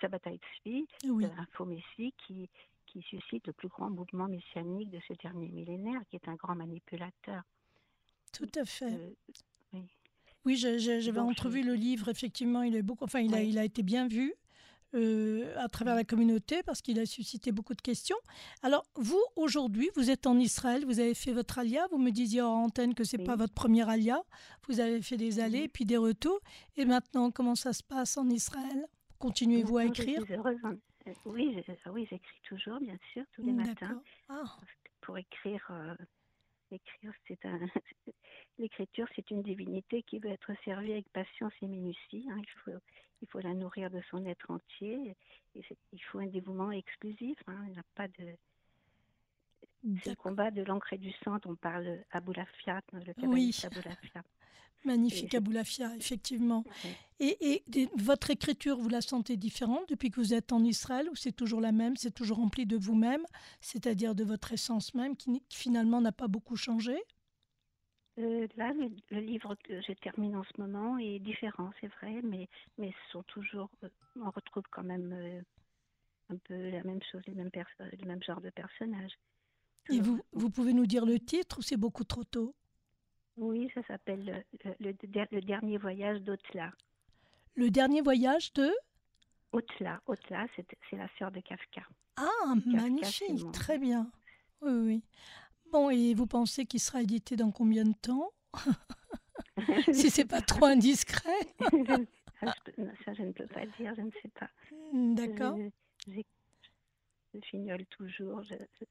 Sabbatai 0.00 0.40
Tzvi, 0.64 0.86
un 1.04 1.46
faux 1.52 1.66
messie 1.66 2.12
qui, 2.26 2.48
qui 2.86 3.02
suscite 3.02 3.46
le 3.46 3.52
plus 3.52 3.68
grand 3.68 3.90
mouvement 3.90 4.28
messianique 4.28 4.90
de 4.90 5.00
ce 5.06 5.14
dernier 5.14 5.48
millénaire, 5.48 6.00
qui 6.10 6.16
est 6.16 6.28
un 6.28 6.34
grand 6.34 6.54
manipulateur. 6.54 7.42
Tout 8.32 8.50
à 8.56 8.64
fait. 8.64 8.92
Euh, 8.92 9.14
oui. 9.72 9.86
Oui, 10.44 10.56
j'avais 10.56 11.20
entrevu 11.20 11.62
le 11.62 11.74
livre, 11.74 12.08
effectivement, 12.08 12.62
il 12.62 12.76
est 12.76 12.82
beaucoup, 12.82 13.04
enfin, 13.04 13.20
il, 13.20 13.34
a, 13.34 13.42
il 13.42 13.58
a 13.58 13.64
été 13.64 13.82
bien 13.82 14.08
vu. 14.08 14.34
Euh, 14.94 15.52
à 15.56 15.68
travers 15.68 15.96
la 15.96 16.04
communauté 16.04 16.62
parce 16.62 16.80
qu'il 16.80 17.00
a 17.00 17.06
suscité 17.06 17.50
beaucoup 17.50 17.74
de 17.74 17.80
questions. 17.82 18.16
Alors, 18.62 18.86
vous, 18.94 19.20
aujourd'hui, 19.34 19.90
vous 19.96 20.08
êtes 20.08 20.24
en 20.26 20.38
Israël, 20.38 20.84
vous 20.84 21.00
avez 21.00 21.14
fait 21.14 21.32
votre 21.32 21.58
alia, 21.58 21.88
vous 21.90 21.98
me 21.98 22.10
disiez 22.10 22.42
en 22.42 22.64
antenne 22.64 22.94
que 22.94 23.02
ce 23.02 23.16
n'est 23.16 23.24
pas 23.24 23.34
votre 23.34 23.54
premier 23.54 23.88
alia, 23.88 24.22
vous 24.68 24.78
avez 24.78 25.02
fait 25.02 25.16
des 25.16 25.40
allées, 25.40 25.66
puis 25.66 25.84
des 25.84 25.96
retours. 25.96 26.38
Et 26.76 26.84
maintenant, 26.84 27.32
comment 27.32 27.56
ça 27.56 27.72
se 27.72 27.82
passe 27.82 28.16
en 28.16 28.28
Israël? 28.28 28.86
Continuez-vous 29.18 29.78
à 29.78 29.84
écrire? 29.86 30.22
euh, 30.30 31.16
Oui, 31.24 31.60
oui 31.86 32.06
j'écris 32.08 32.40
toujours, 32.44 32.78
bien 32.78 32.98
sûr, 33.12 33.24
tous 33.32 33.42
les 33.42 33.52
matins. 33.52 34.00
Ah. 34.28 34.44
Pour 35.00 35.18
écrire, 35.18 35.66
euh, 35.70 35.94
l'écriture, 38.58 39.06
c'est 39.14 39.30
une 39.30 39.42
divinité 39.42 40.02
qui 40.02 40.18
veut 40.18 40.30
être 40.30 40.52
servie 40.64 40.92
avec 40.92 41.08
patience 41.12 41.52
et 41.62 41.66
minutie. 41.66 42.26
Hein. 42.30 42.40
Il 43.22 43.28
faut 43.28 43.40
la 43.40 43.54
nourrir 43.54 43.90
de 43.90 44.00
son 44.10 44.24
être 44.26 44.50
entier. 44.50 45.16
Il 45.54 46.02
faut 46.04 46.18
un 46.18 46.26
dévouement 46.26 46.70
exclusif. 46.70 47.38
Hein. 47.46 47.64
Il 47.66 47.72
n'y 47.72 47.78
a 47.78 47.84
pas 47.94 48.08
de. 48.08 48.36
Le 49.84 50.14
combat 50.14 50.50
de 50.50 50.62
l'encre 50.62 50.92
et 50.92 50.98
du 50.98 51.12
sang 51.24 51.38
dont 51.42 51.54
parle 51.54 51.98
Aboulafia, 52.10 52.80
le 52.92 53.12
oui. 53.26 53.54
Magnifique 54.84 55.34
Aboulafia, 55.34 55.94
effectivement. 55.96 56.62
Et, 57.18 57.62
et, 57.74 57.88
votre 57.96 58.30
écriture, 58.30 58.76
vous 58.76 58.90
la 58.90 59.00
sentez 59.00 59.36
différente 59.36 59.88
depuis 59.88 60.10
que 60.10 60.20
vous 60.20 60.34
êtes 60.34 60.52
en 60.52 60.62
Israël 60.62 61.08
ou 61.10 61.16
c'est 61.16 61.32
toujours 61.32 61.60
la 61.62 61.72
même, 61.72 61.96
c'est 61.96 62.12
toujours 62.12 62.36
rempli 62.36 62.66
de 62.66 62.76
vous-même, 62.76 63.24
c'est-à-dire 63.60 64.14
de 64.14 64.24
votre 64.24 64.52
essence 64.52 64.94
même 64.94 65.16
qui, 65.16 65.40
qui 65.48 65.56
finalement 65.56 66.02
n'a 66.02 66.12
pas 66.12 66.28
beaucoup 66.28 66.56
changé? 66.56 66.96
Euh, 68.18 68.46
Là, 68.56 68.72
le, 69.10 69.20
livre 69.20 69.56
que 69.64 69.80
je 69.80 69.92
termine 69.94 70.36
en 70.36 70.44
ce 70.44 70.60
moment 70.60 70.98
est 70.98 71.18
différent, 71.18 71.70
c'est 71.80 71.90
vrai, 72.00 72.20
mais, 72.22 72.48
mais 72.78 72.90
ce 72.90 73.12
sont 73.12 73.22
toujours. 73.24 73.70
Euh, 73.82 73.88
on 74.20 74.30
retrouve 74.30 74.64
quand 74.70 74.84
même 74.84 75.12
euh, 75.12 75.40
un 76.28 76.36
peu 76.36 76.70
la 76.70 76.82
même 76.84 77.02
chose, 77.10 77.22
les 77.26 77.34
mêmes 77.34 77.50
le 77.80 78.06
même 78.06 78.22
genre 78.22 78.40
de 78.40 78.50
personnages. 78.50 79.12
Et 79.90 80.00
vous, 80.00 80.20
vous 80.32 80.50
pouvez 80.50 80.72
nous 80.72 80.86
dire 80.86 81.04
le 81.04 81.18
titre 81.18 81.58
ou 81.58 81.62
c'est 81.62 81.76
beaucoup 81.76 82.04
trop 82.04 82.24
tôt? 82.24 82.54
Oui, 83.36 83.68
ça 83.74 83.82
s'appelle 83.86 84.44
le, 84.80 84.92
le, 84.92 85.40
dernier 85.40 85.76
voyage 85.76 86.20
d'Otla. 86.22 86.72
Le 87.54 87.70
dernier 87.70 88.00
voyage 88.00 88.52
de? 88.52 88.70
Otla. 89.52 90.00
Otla, 90.06 90.46
c'est 90.56 90.96
la 90.96 91.08
sœur 91.18 91.30
de 91.30 91.40
Kafka. 91.40 91.82
Ah, 92.16 92.54
magnifique, 92.66 93.50
très 93.52 93.78
bien. 93.78 94.10
Oui, 94.62 94.72
oui. 94.72 95.02
Bon, 95.72 95.90
et 95.90 96.14
vous 96.14 96.26
pensez 96.26 96.66
qu'il 96.66 96.80
sera 96.80 97.02
édité 97.02 97.36
dans 97.36 97.50
combien 97.50 97.84
de 97.84 97.94
temps? 97.94 98.30
Si 99.92 100.10
c'est 100.10 100.24
pas 100.24 100.40
trop 100.40 100.64
indiscret. 100.64 101.30
ça, 102.40 103.14
je 103.14 103.22
ne 103.22 103.30
peux 103.32 103.46
pas 103.46 103.64
dire, 103.78 103.94
je 103.96 104.02
ne 104.02 104.10
sais 104.20 104.28
pas. 104.38 104.50
D'accord. 104.92 105.56
Je, 107.34 107.40
fignole 107.40 107.84
toujours, 107.86 108.42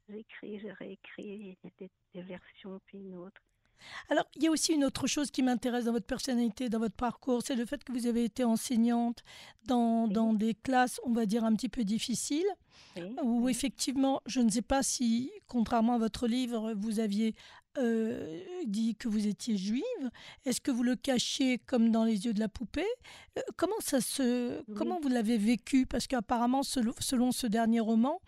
j'écris, 0.09 0.59
je, 0.59 0.67
réécris, 0.67 1.23
il 1.23 1.47
y 1.47 1.51
a 1.51 1.69
des, 1.79 1.89
des 2.13 2.21
versions 2.21 2.79
puis 2.85 2.99
une 2.99 3.15
autre. 3.15 3.41
Alors, 4.09 4.25
il 4.35 4.43
y 4.43 4.47
a 4.47 4.51
aussi 4.51 4.73
une 4.73 4.85
autre 4.85 5.07
chose 5.07 5.31
qui 5.31 5.43
m'intéresse 5.43 5.85
dans 5.85 5.91
votre 5.91 6.05
personnalité, 6.05 6.69
dans 6.69 6.79
votre 6.79 6.95
parcours, 6.95 7.41
c'est 7.43 7.55
le 7.55 7.65
fait 7.65 7.83
que 7.83 7.91
vous 7.91 8.07
avez 8.07 8.23
été 8.23 8.43
enseignante 8.43 9.23
dans, 9.65 10.07
dans 10.07 10.33
des 10.33 10.53
classes, 10.53 10.99
on 11.03 11.11
va 11.11 11.25
dire, 11.25 11.43
un 11.43 11.53
petit 11.53 11.69
peu 11.69 11.83
difficiles, 11.83 12.47
où 13.23 13.49
effectivement, 13.49 14.21
je 14.25 14.39
ne 14.39 14.49
sais 14.49 14.61
pas 14.61 14.83
si, 14.83 15.31
contrairement 15.47 15.95
à 15.95 15.97
votre 15.97 16.27
livre, 16.27 16.73
vous 16.75 16.99
aviez 16.99 17.35
euh, 17.77 18.39
dit 18.65 18.95
que 18.95 19.07
vous 19.07 19.27
étiez 19.27 19.57
juive. 19.57 20.09
Est-ce 20.45 20.61
que 20.61 20.71
vous 20.71 20.83
le 20.83 20.95
cachiez 20.95 21.57
comme 21.59 21.91
dans 21.91 22.03
les 22.03 22.25
yeux 22.25 22.33
de 22.33 22.39
la 22.39 22.49
poupée? 22.49 22.85
Euh, 23.37 23.41
Comment 23.57 23.79
ça 23.79 24.01
se, 24.01 24.61
comment 24.73 24.99
vous 24.99 25.09
l'avez 25.09 25.37
vécu? 25.37 25.85
Parce 25.85 26.07
qu'apparemment, 26.07 26.63
selon, 26.63 27.31
ce 27.31 27.47
dernier 27.47 27.79
roman, 27.79 28.21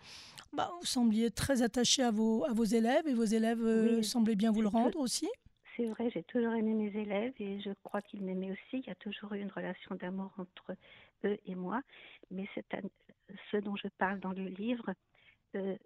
bah, 0.52 0.70
vous 0.80 0.86
sembliez 0.86 1.30
très 1.30 1.62
attaché 1.62 2.02
à 2.02 2.10
vos, 2.10 2.44
à 2.44 2.52
vos 2.52 2.64
élèves 2.64 3.06
et 3.06 3.14
vos 3.14 3.24
élèves 3.24 3.62
euh, 3.62 4.02
semblaient 4.02 4.36
bien 4.36 4.52
vous 4.52 4.62
le 4.62 4.68
rendre 4.68 4.98
aussi. 4.98 5.28
C'est 5.76 5.86
vrai, 5.86 6.08
j'ai 6.10 6.22
toujours 6.22 6.54
aimé 6.54 6.72
mes 6.72 6.98
élèves 6.98 7.34
et 7.38 7.60
je 7.60 7.70
crois 7.84 8.00
qu'ils 8.00 8.22
m'aimaient 8.22 8.50
aussi. 8.50 8.78
Il 8.78 8.86
y 8.86 8.90
a 8.90 8.94
toujours 8.94 9.34
eu 9.34 9.40
une 9.40 9.50
relation 9.50 9.94
d'amour 9.94 10.32
entre 10.38 10.74
eux 11.24 11.38
et 11.44 11.54
moi. 11.54 11.82
Mais 12.30 12.48
ce 13.50 13.56
dont 13.58 13.76
je 13.76 13.88
parle 13.98 14.20
dans 14.20 14.32
le 14.32 14.46
livre, 14.46 14.94
euh, 15.54 15.76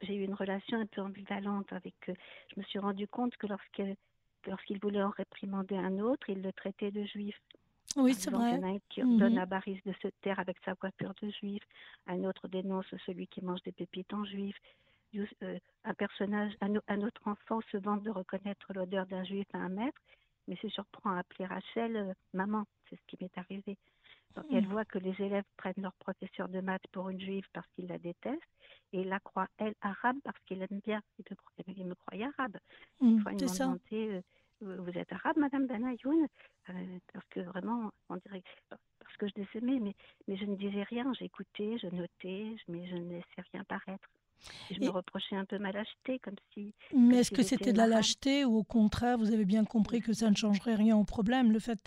j'ai 0.00 0.14
eu 0.14 0.24
une 0.24 0.34
relation 0.34 0.80
un 0.80 0.86
peu 0.86 1.00
ambivalente 1.00 1.72
avec 1.72 1.94
eux. 2.08 2.14
Je 2.54 2.60
me 2.60 2.64
suis 2.64 2.78
rendu 2.78 3.08
compte 3.08 3.36
que 3.36 3.46
lorsqu'ils 4.46 4.78
voulaient 4.80 5.02
en 5.02 5.10
réprimander 5.10 5.76
un 5.76 5.98
autre, 5.98 6.28
ils 6.30 6.42
le 6.42 6.52
traitaient 6.52 6.90
de 6.90 7.04
juif. 7.04 7.36
Oui, 7.96 8.14
c'est 8.14 8.30
vrai. 8.30 8.52
Il 8.52 8.56
y 8.56 8.58
en 8.58 8.68
a 8.68 8.74
un 8.74 8.78
qui 8.90 9.02
ordonne 9.02 9.34
mhm. 9.34 9.38
à 9.38 9.46
Baris 9.46 9.80
de 9.84 9.92
se 10.02 10.08
taire 10.20 10.38
avec 10.38 10.56
sa 10.64 10.74
coiffure 10.74 11.14
de 11.22 11.30
juif. 11.30 11.62
Un 12.06 12.24
autre 12.24 12.46
dénonce 12.48 12.86
celui 13.06 13.26
qui 13.26 13.42
mange 13.42 13.62
des 13.62 13.72
pépites 13.72 14.12
en 14.12 14.24
juif. 14.24 14.56
Euh, 15.16 15.58
un 15.84 15.94
personnage, 15.94 16.52
un, 16.60 17.00
autre 17.02 17.22
enfant 17.24 17.60
se 17.72 17.78
vante 17.78 18.02
de 18.02 18.10
reconnaître 18.10 18.72
l'odeur 18.74 19.06
d'un 19.06 19.24
juif 19.24 19.46
à 19.54 19.58
un 19.58 19.70
maître, 19.70 20.00
mais 20.46 20.56
se 20.56 20.68
surprend 20.68 21.12
à 21.12 21.20
appeler 21.20 21.46
Rachel 21.46 21.96
euh, 21.96 22.12
maman. 22.34 22.64
C'est 22.88 22.96
ce 22.96 23.06
qui 23.06 23.16
m'est 23.20 23.38
arrivé. 23.38 23.78
Donc, 24.38 24.52
elle 24.52 24.66
voit 24.66 24.84
que 24.84 24.98
les 24.98 25.14
élèves 25.20 25.44
prennent 25.56 25.74
leur 25.82 25.94
professeur 25.94 26.48
de 26.48 26.60
maths 26.60 26.86
pour 26.92 27.08
une 27.08 27.20
juive 27.20 27.44
parce 27.52 27.66
qu'ils 27.74 27.88
la 27.88 27.98
détestent, 27.98 28.40
et 28.92 29.02
la 29.02 29.18
croit, 29.18 29.48
elle, 29.58 29.74
arabe 29.80 30.16
parce 30.22 30.38
qu'il 30.46 30.62
aime 30.62 30.80
bien. 30.84 31.00
Il 31.76 31.86
me, 31.86 31.94
croyait 31.94 32.28
arabe. 32.38 32.56
Mmh, 33.00 33.22
c'est 33.38 33.48
ça. 33.48 33.74
Euh, 33.92 34.22
vous 34.60 34.98
êtes 34.98 35.12
arabe, 35.12 35.36
Madame 35.38 35.66
Benayoun 35.66 36.26
Parce 37.12 37.26
que 37.30 37.40
vraiment, 37.40 37.90
on 38.08 38.16
dirait, 38.16 38.42
parce 38.68 39.16
que 39.18 39.26
je 39.28 39.34
les 39.36 39.48
aimais, 39.54 39.80
mais, 39.80 39.94
mais 40.26 40.36
je 40.36 40.44
ne 40.44 40.56
disais 40.56 40.84
rien. 40.84 41.12
J'écoutais, 41.14 41.78
je 41.78 41.88
notais, 41.88 42.56
mais 42.68 42.86
je 42.86 42.96
ne 42.96 43.10
laissais 43.10 43.42
rien 43.52 43.64
paraître 43.64 44.08
je 44.70 44.80
me 44.80 44.88
reprochais 44.88 45.36
un 45.36 45.44
peu 45.44 45.58
ma 45.58 45.72
lâcheté, 45.72 46.18
comme 46.18 46.36
si. 46.52 46.74
Mais 46.94 47.18
est-ce 47.18 47.30
que 47.30 47.42
c'était 47.42 47.72
de 47.72 47.78
la 47.78 47.86
lâcheté 47.86 48.44
ou 48.44 48.58
au 48.58 48.64
contraire, 48.64 49.18
vous 49.18 49.32
avez 49.32 49.44
bien 49.44 49.64
compris 49.64 50.00
que 50.00 50.12
ça 50.12 50.30
ne 50.30 50.36
changerait 50.36 50.74
rien 50.74 50.96
au 50.96 51.04
problème? 51.04 51.52
Le 51.52 51.58
fait 51.58 51.78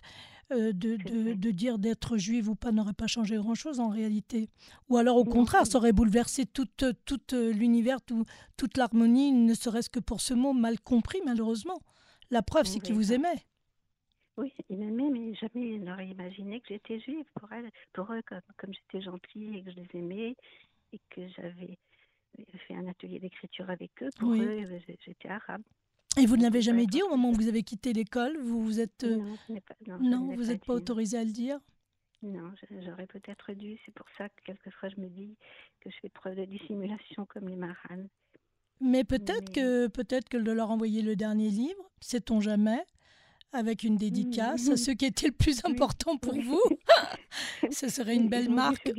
euh, 0.51 0.73
de, 0.73 0.97
de, 1.33 1.51
dire 1.51 1.79
d'être 1.79 2.17
juive 2.17 2.49
ou 2.49 2.55
pas 2.55 2.71
n'aurait 2.71 2.93
pas 2.93 3.07
changé 3.07 3.37
grand-chose 3.37 3.79
en 3.79 3.87
réalité. 3.87 4.49
Ou 4.89 4.97
alors 4.97 5.15
au 5.15 5.23
contraire, 5.23 5.65
ça 5.65 5.77
aurait 5.77 5.93
bouleversé 5.93 6.45
toute, 6.45 6.83
toute 7.05 7.33
l'univers, 7.33 7.99
toute 8.57 8.77
l'harmonie, 8.77 9.31
ne 9.31 9.53
serait-ce 9.53 9.89
que 9.89 9.99
pour 9.99 10.19
ce 10.19 10.33
mot 10.33 10.53
mal 10.53 10.79
compris, 10.79 11.19
malheureusement. 11.25 11.79
La 12.31 12.41
preuve, 12.41 12.65
c'est 12.65 12.79
qu'il 12.79 12.95
vous 12.95 13.13
aimait. 13.13 13.45
Oui, 14.37 14.53
il 14.69 14.77
m'aimait, 14.77 15.09
mais 15.09 15.35
jamais 15.35 15.75
il 15.75 15.83
n'aurait 15.83 16.07
imaginé 16.07 16.59
que 16.61 16.67
j'étais 16.69 16.99
juive 16.99 17.25
pour 17.39 17.51
elle, 17.51 17.69
pour 17.93 18.11
eux, 18.11 18.21
comme, 18.25 18.41
comme 18.57 18.73
j'étais 18.73 19.03
gentille 19.03 19.57
et 19.57 19.63
que 19.63 19.71
je 19.71 19.75
les 19.75 19.89
aimais 19.93 20.35
et 20.93 20.99
que 21.09 21.27
j'avais 21.29 21.77
fait 22.67 22.75
un 22.75 22.87
atelier 22.87 23.19
d'écriture 23.19 23.69
avec 23.69 23.91
eux. 24.01 24.09
Pour 24.17 24.33
eux, 24.33 24.65
j'étais 25.05 25.29
arabe. 25.29 25.61
Et 26.19 26.25
vous 26.25 26.35
ne 26.35 26.41
l'avez 26.41 26.61
jamais 26.61 26.85
dit 26.85 27.01
au 27.01 27.09
moment 27.09 27.29
où 27.29 27.33
vous 27.33 27.47
avez 27.47 27.63
quitté 27.63 27.93
l'école 27.93 28.37
Vous 28.37 28.61
vous 28.61 28.79
êtes 28.81 29.05
euh, 29.05 29.17
non, 30.01 30.35
vous 30.35 30.43
n'êtes 30.43 30.65
pas, 30.65 30.73
autorisé 30.73 31.17
à 31.17 31.23
le 31.23 31.31
dire? 31.31 31.57
Non, 32.21 32.51
j'aurais 32.85 33.07
peut-être 33.07 33.53
dû. 33.53 33.77
C'est 33.85 33.93
pour 33.93 34.05
ça 34.17 34.27
que 34.29 34.43
quelquefois 34.45 34.89
je 34.89 34.99
me 34.99 35.07
dis 35.07 35.35
que 35.79 35.89
je 35.89 35.95
fais 36.01 36.09
preuve 36.09 36.35
de 36.35 36.45
dissimulation 36.45 37.25
comme 37.25 37.47
les 37.47 37.55
maranes. 37.55 38.09
Mais 38.81 39.03
peut-être 39.03 39.51
que 39.53 39.87
peut-être 39.87 40.27
que 40.27 40.37
de 40.37 40.51
leur 40.51 40.69
envoyer 40.69 41.01
le 41.01 41.15
dernier 41.15 41.49
livre, 41.49 41.89
sait-on 42.01 42.41
jamais, 42.41 42.83
avec 43.53 43.83
une 43.83 43.95
dédicace 43.95 44.69
à 44.69 44.77
ce 44.77 44.91
qui 44.91 45.05
était 45.05 45.27
le 45.27 45.33
plus 45.33 45.61
important 45.65 46.17
pour 46.17 46.39
vous? 46.39 46.61
Ce 47.71 47.89
serait 47.89 48.15
une 48.15 48.27
belle 48.27 48.49
marque. 48.49 48.91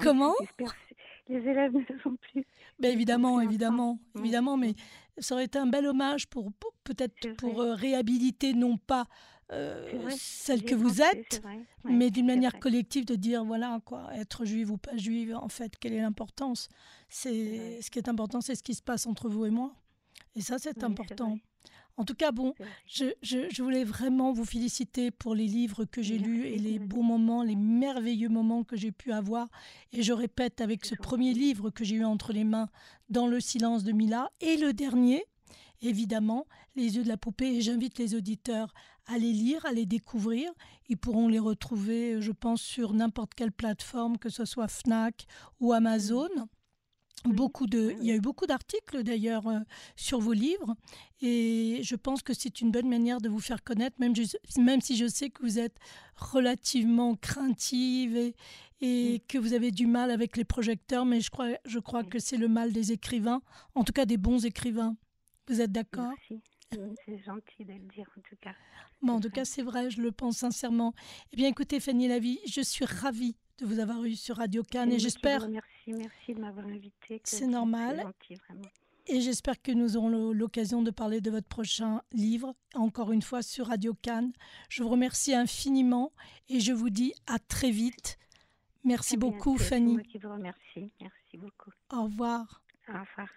Comment? 0.00 0.34
Les 1.28 1.38
élèves 1.38 1.72
ne 1.74 1.98
sont 2.02 2.16
plus. 2.16 2.44
Ben 2.78 2.92
évidemment, 2.92 3.40
évidemment, 3.40 3.98
évidemment, 4.18 4.56
mais 4.56 4.74
ça 5.18 5.34
aurait 5.34 5.44
été 5.44 5.58
un 5.58 5.66
bel 5.66 5.86
hommage 5.86 6.26
pour, 6.26 6.52
peut-être 6.82 7.34
pour 7.36 7.60
euh, 7.60 7.74
réhabiliter 7.74 8.52
non 8.52 8.76
pas 8.76 9.06
euh, 9.52 10.08
celle 10.10 10.64
que 10.64 10.74
vous 10.74 11.02
êtes, 11.02 11.42
mais 11.84 12.10
d'une 12.10 12.26
manière 12.26 12.58
collective 12.58 13.04
de 13.04 13.14
dire 13.14 13.44
voilà 13.44 13.80
quoi, 13.84 14.08
être 14.14 14.44
juive 14.44 14.70
ou 14.70 14.78
pas 14.78 14.96
juive, 14.96 15.36
en 15.36 15.48
fait, 15.48 15.76
quelle 15.78 15.92
est 15.92 16.00
l'importance. 16.00 16.68
C'est 17.08 17.80
ce 17.80 17.90
qui 17.90 17.98
est 17.98 18.08
important, 18.08 18.40
c'est 18.40 18.54
ce 18.54 18.62
qui 18.62 18.74
se 18.74 18.82
passe 18.82 19.06
entre 19.06 19.28
vous 19.28 19.44
et 19.44 19.50
moi, 19.50 19.74
et 20.34 20.40
ça 20.40 20.58
c'est 20.58 20.82
important. 20.82 21.38
En 21.96 22.04
tout 22.04 22.14
cas, 22.14 22.32
bon, 22.32 22.54
je, 22.86 23.04
je, 23.22 23.62
voulais 23.62 23.84
vraiment 23.84 24.32
vous 24.32 24.44
féliciter 24.44 25.12
pour 25.12 25.34
les 25.34 25.46
livres 25.46 25.84
que 25.84 26.02
j'ai 26.02 26.18
lus 26.18 26.46
et 26.46 26.58
les 26.58 26.80
beaux 26.80 27.02
moments, 27.02 27.44
les 27.44 27.54
merveilleux 27.54 28.28
moments 28.28 28.64
que 28.64 28.76
j'ai 28.76 28.90
pu 28.90 29.12
avoir. 29.12 29.48
Et 29.92 30.02
je 30.02 30.12
répète, 30.12 30.60
avec 30.60 30.84
ce 30.84 30.96
premier 30.96 31.32
livre 31.32 31.70
que 31.70 31.84
j'ai 31.84 31.96
eu 31.96 32.04
entre 32.04 32.32
les 32.32 32.44
mains, 32.44 32.68
Dans 33.10 33.28
le 33.28 33.38
silence 33.38 33.84
de 33.84 33.92
Mila, 33.92 34.30
et 34.40 34.56
le 34.56 34.72
dernier, 34.72 35.24
évidemment, 35.82 36.46
Les 36.74 36.96
yeux 36.96 37.04
de 37.04 37.08
la 37.08 37.16
poupée. 37.16 37.54
Et 37.54 37.60
j'invite 37.60 37.98
les 37.98 38.16
auditeurs 38.16 38.74
à 39.06 39.16
les 39.16 39.32
lire, 39.32 39.64
à 39.64 39.72
les 39.72 39.86
découvrir. 39.86 40.50
Ils 40.88 40.96
pourront 40.96 41.28
les 41.28 41.38
retrouver, 41.38 42.20
je 42.20 42.32
pense, 42.32 42.60
sur 42.60 42.92
n'importe 42.92 43.34
quelle 43.34 43.52
plateforme, 43.52 44.18
que 44.18 44.30
ce 44.30 44.44
soit 44.44 44.66
Fnac 44.66 45.26
ou 45.60 45.72
Amazon. 45.72 46.28
Beaucoup 47.24 47.66
de, 47.66 47.94
il 48.00 48.06
y 48.06 48.10
a 48.10 48.14
eu 48.14 48.20
beaucoup 48.20 48.46
d'articles 48.46 49.02
d'ailleurs 49.02 49.46
euh, 49.46 49.60
sur 49.96 50.20
vos 50.20 50.34
livres. 50.34 50.76
Et 51.22 51.80
je 51.82 51.96
pense 51.96 52.22
que 52.22 52.34
c'est 52.34 52.60
une 52.60 52.70
bonne 52.70 52.88
manière 52.88 53.20
de 53.20 53.30
vous 53.30 53.40
faire 53.40 53.64
connaître, 53.64 53.96
même, 53.98 54.12
même 54.58 54.80
si 54.82 54.96
je 54.96 55.06
sais 55.06 55.30
que 55.30 55.42
vous 55.42 55.58
êtes 55.58 55.76
relativement 56.16 57.16
craintive 57.16 58.14
et, 58.16 58.34
et 58.82 59.22
que 59.26 59.38
vous 59.38 59.54
avez 59.54 59.70
du 59.70 59.86
mal 59.86 60.10
avec 60.10 60.36
les 60.36 60.44
projecteurs, 60.44 61.06
mais 61.06 61.22
je 61.22 61.30
crois, 61.30 61.48
je 61.64 61.78
crois 61.78 62.04
que 62.04 62.18
c'est 62.18 62.36
le 62.36 62.48
mal 62.48 62.72
des 62.72 62.92
écrivains, 62.92 63.40
en 63.74 63.84
tout 63.84 63.94
cas 63.94 64.04
des 64.04 64.18
bons 64.18 64.44
écrivains. 64.44 64.96
Vous 65.48 65.62
êtes 65.62 65.72
d'accord? 65.72 66.12
C'est 67.14 67.22
gentil 67.22 67.64
de 67.64 67.72
le 67.72 67.88
dire 67.94 68.08
en 68.18 68.20
tout 68.22 68.36
cas. 68.40 68.54
Bon, 69.00 69.14
en 69.14 69.20
tout 69.20 69.30
cas, 69.30 69.44
c'est 69.44 69.62
vrai, 69.62 69.88
je 69.90 70.00
le 70.00 70.10
pense 70.10 70.38
sincèrement. 70.38 70.94
Eh 71.32 71.36
bien, 71.36 71.48
écoutez, 71.48 71.78
Fanny 71.78 72.08
Lavie, 72.08 72.40
je 72.46 72.60
suis 72.60 72.84
ravie 72.84 73.36
de 73.58 73.66
vous 73.66 73.78
avoir 73.78 74.04
eu 74.04 74.16
sur 74.16 74.36
Radio 74.38 74.64
Cannes 74.64 74.92
et, 74.92 74.98
j'espère. 74.98 75.48
Merci, 75.48 75.92
merci 75.92 76.34
de 76.34 76.40
m'avoir 76.40 76.66
invité. 76.66 77.20
C'est 77.22 77.46
normal. 77.46 78.12
Et 79.06 79.20
j'espère 79.20 79.62
que 79.62 79.70
nous 79.70 79.96
aurons 79.96 80.32
l'occasion 80.32 80.82
de 80.82 80.90
parler 80.90 81.20
de 81.20 81.30
votre 81.30 81.46
prochain 81.46 82.02
livre, 82.12 82.54
encore 82.74 83.12
une 83.12 83.22
fois 83.22 83.42
sur 83.42 83.68
Radio 83.68 83.94
Cannes. 83.94 84.32
Je 84.68 84.82
vous 84.82 84.88
remercie 84.88 85.34
infiniment 85.34 86.12
et 86.48 86.58
je 86.58 86.72
vous 86.72 86.90
dis 86.90 87.12
à 87.26 87.38
très 87.38 87.70
vite. 87.70 88.18
Merci 88.82 89.16
beaucoup, 89.16 89.56
Fanny. 89.56 89.94
Moi 89.94 90.02
qui 90.02 90.18
vous 90.18 90.30
remercie. 90.30 90.90
Merci 91.00 91.36
beaucoup. 91.36 91.70
Au 91.92 92.04
revoir. 92.04 92.62
Au 92.88 92.92
revoir. 92.92 93.28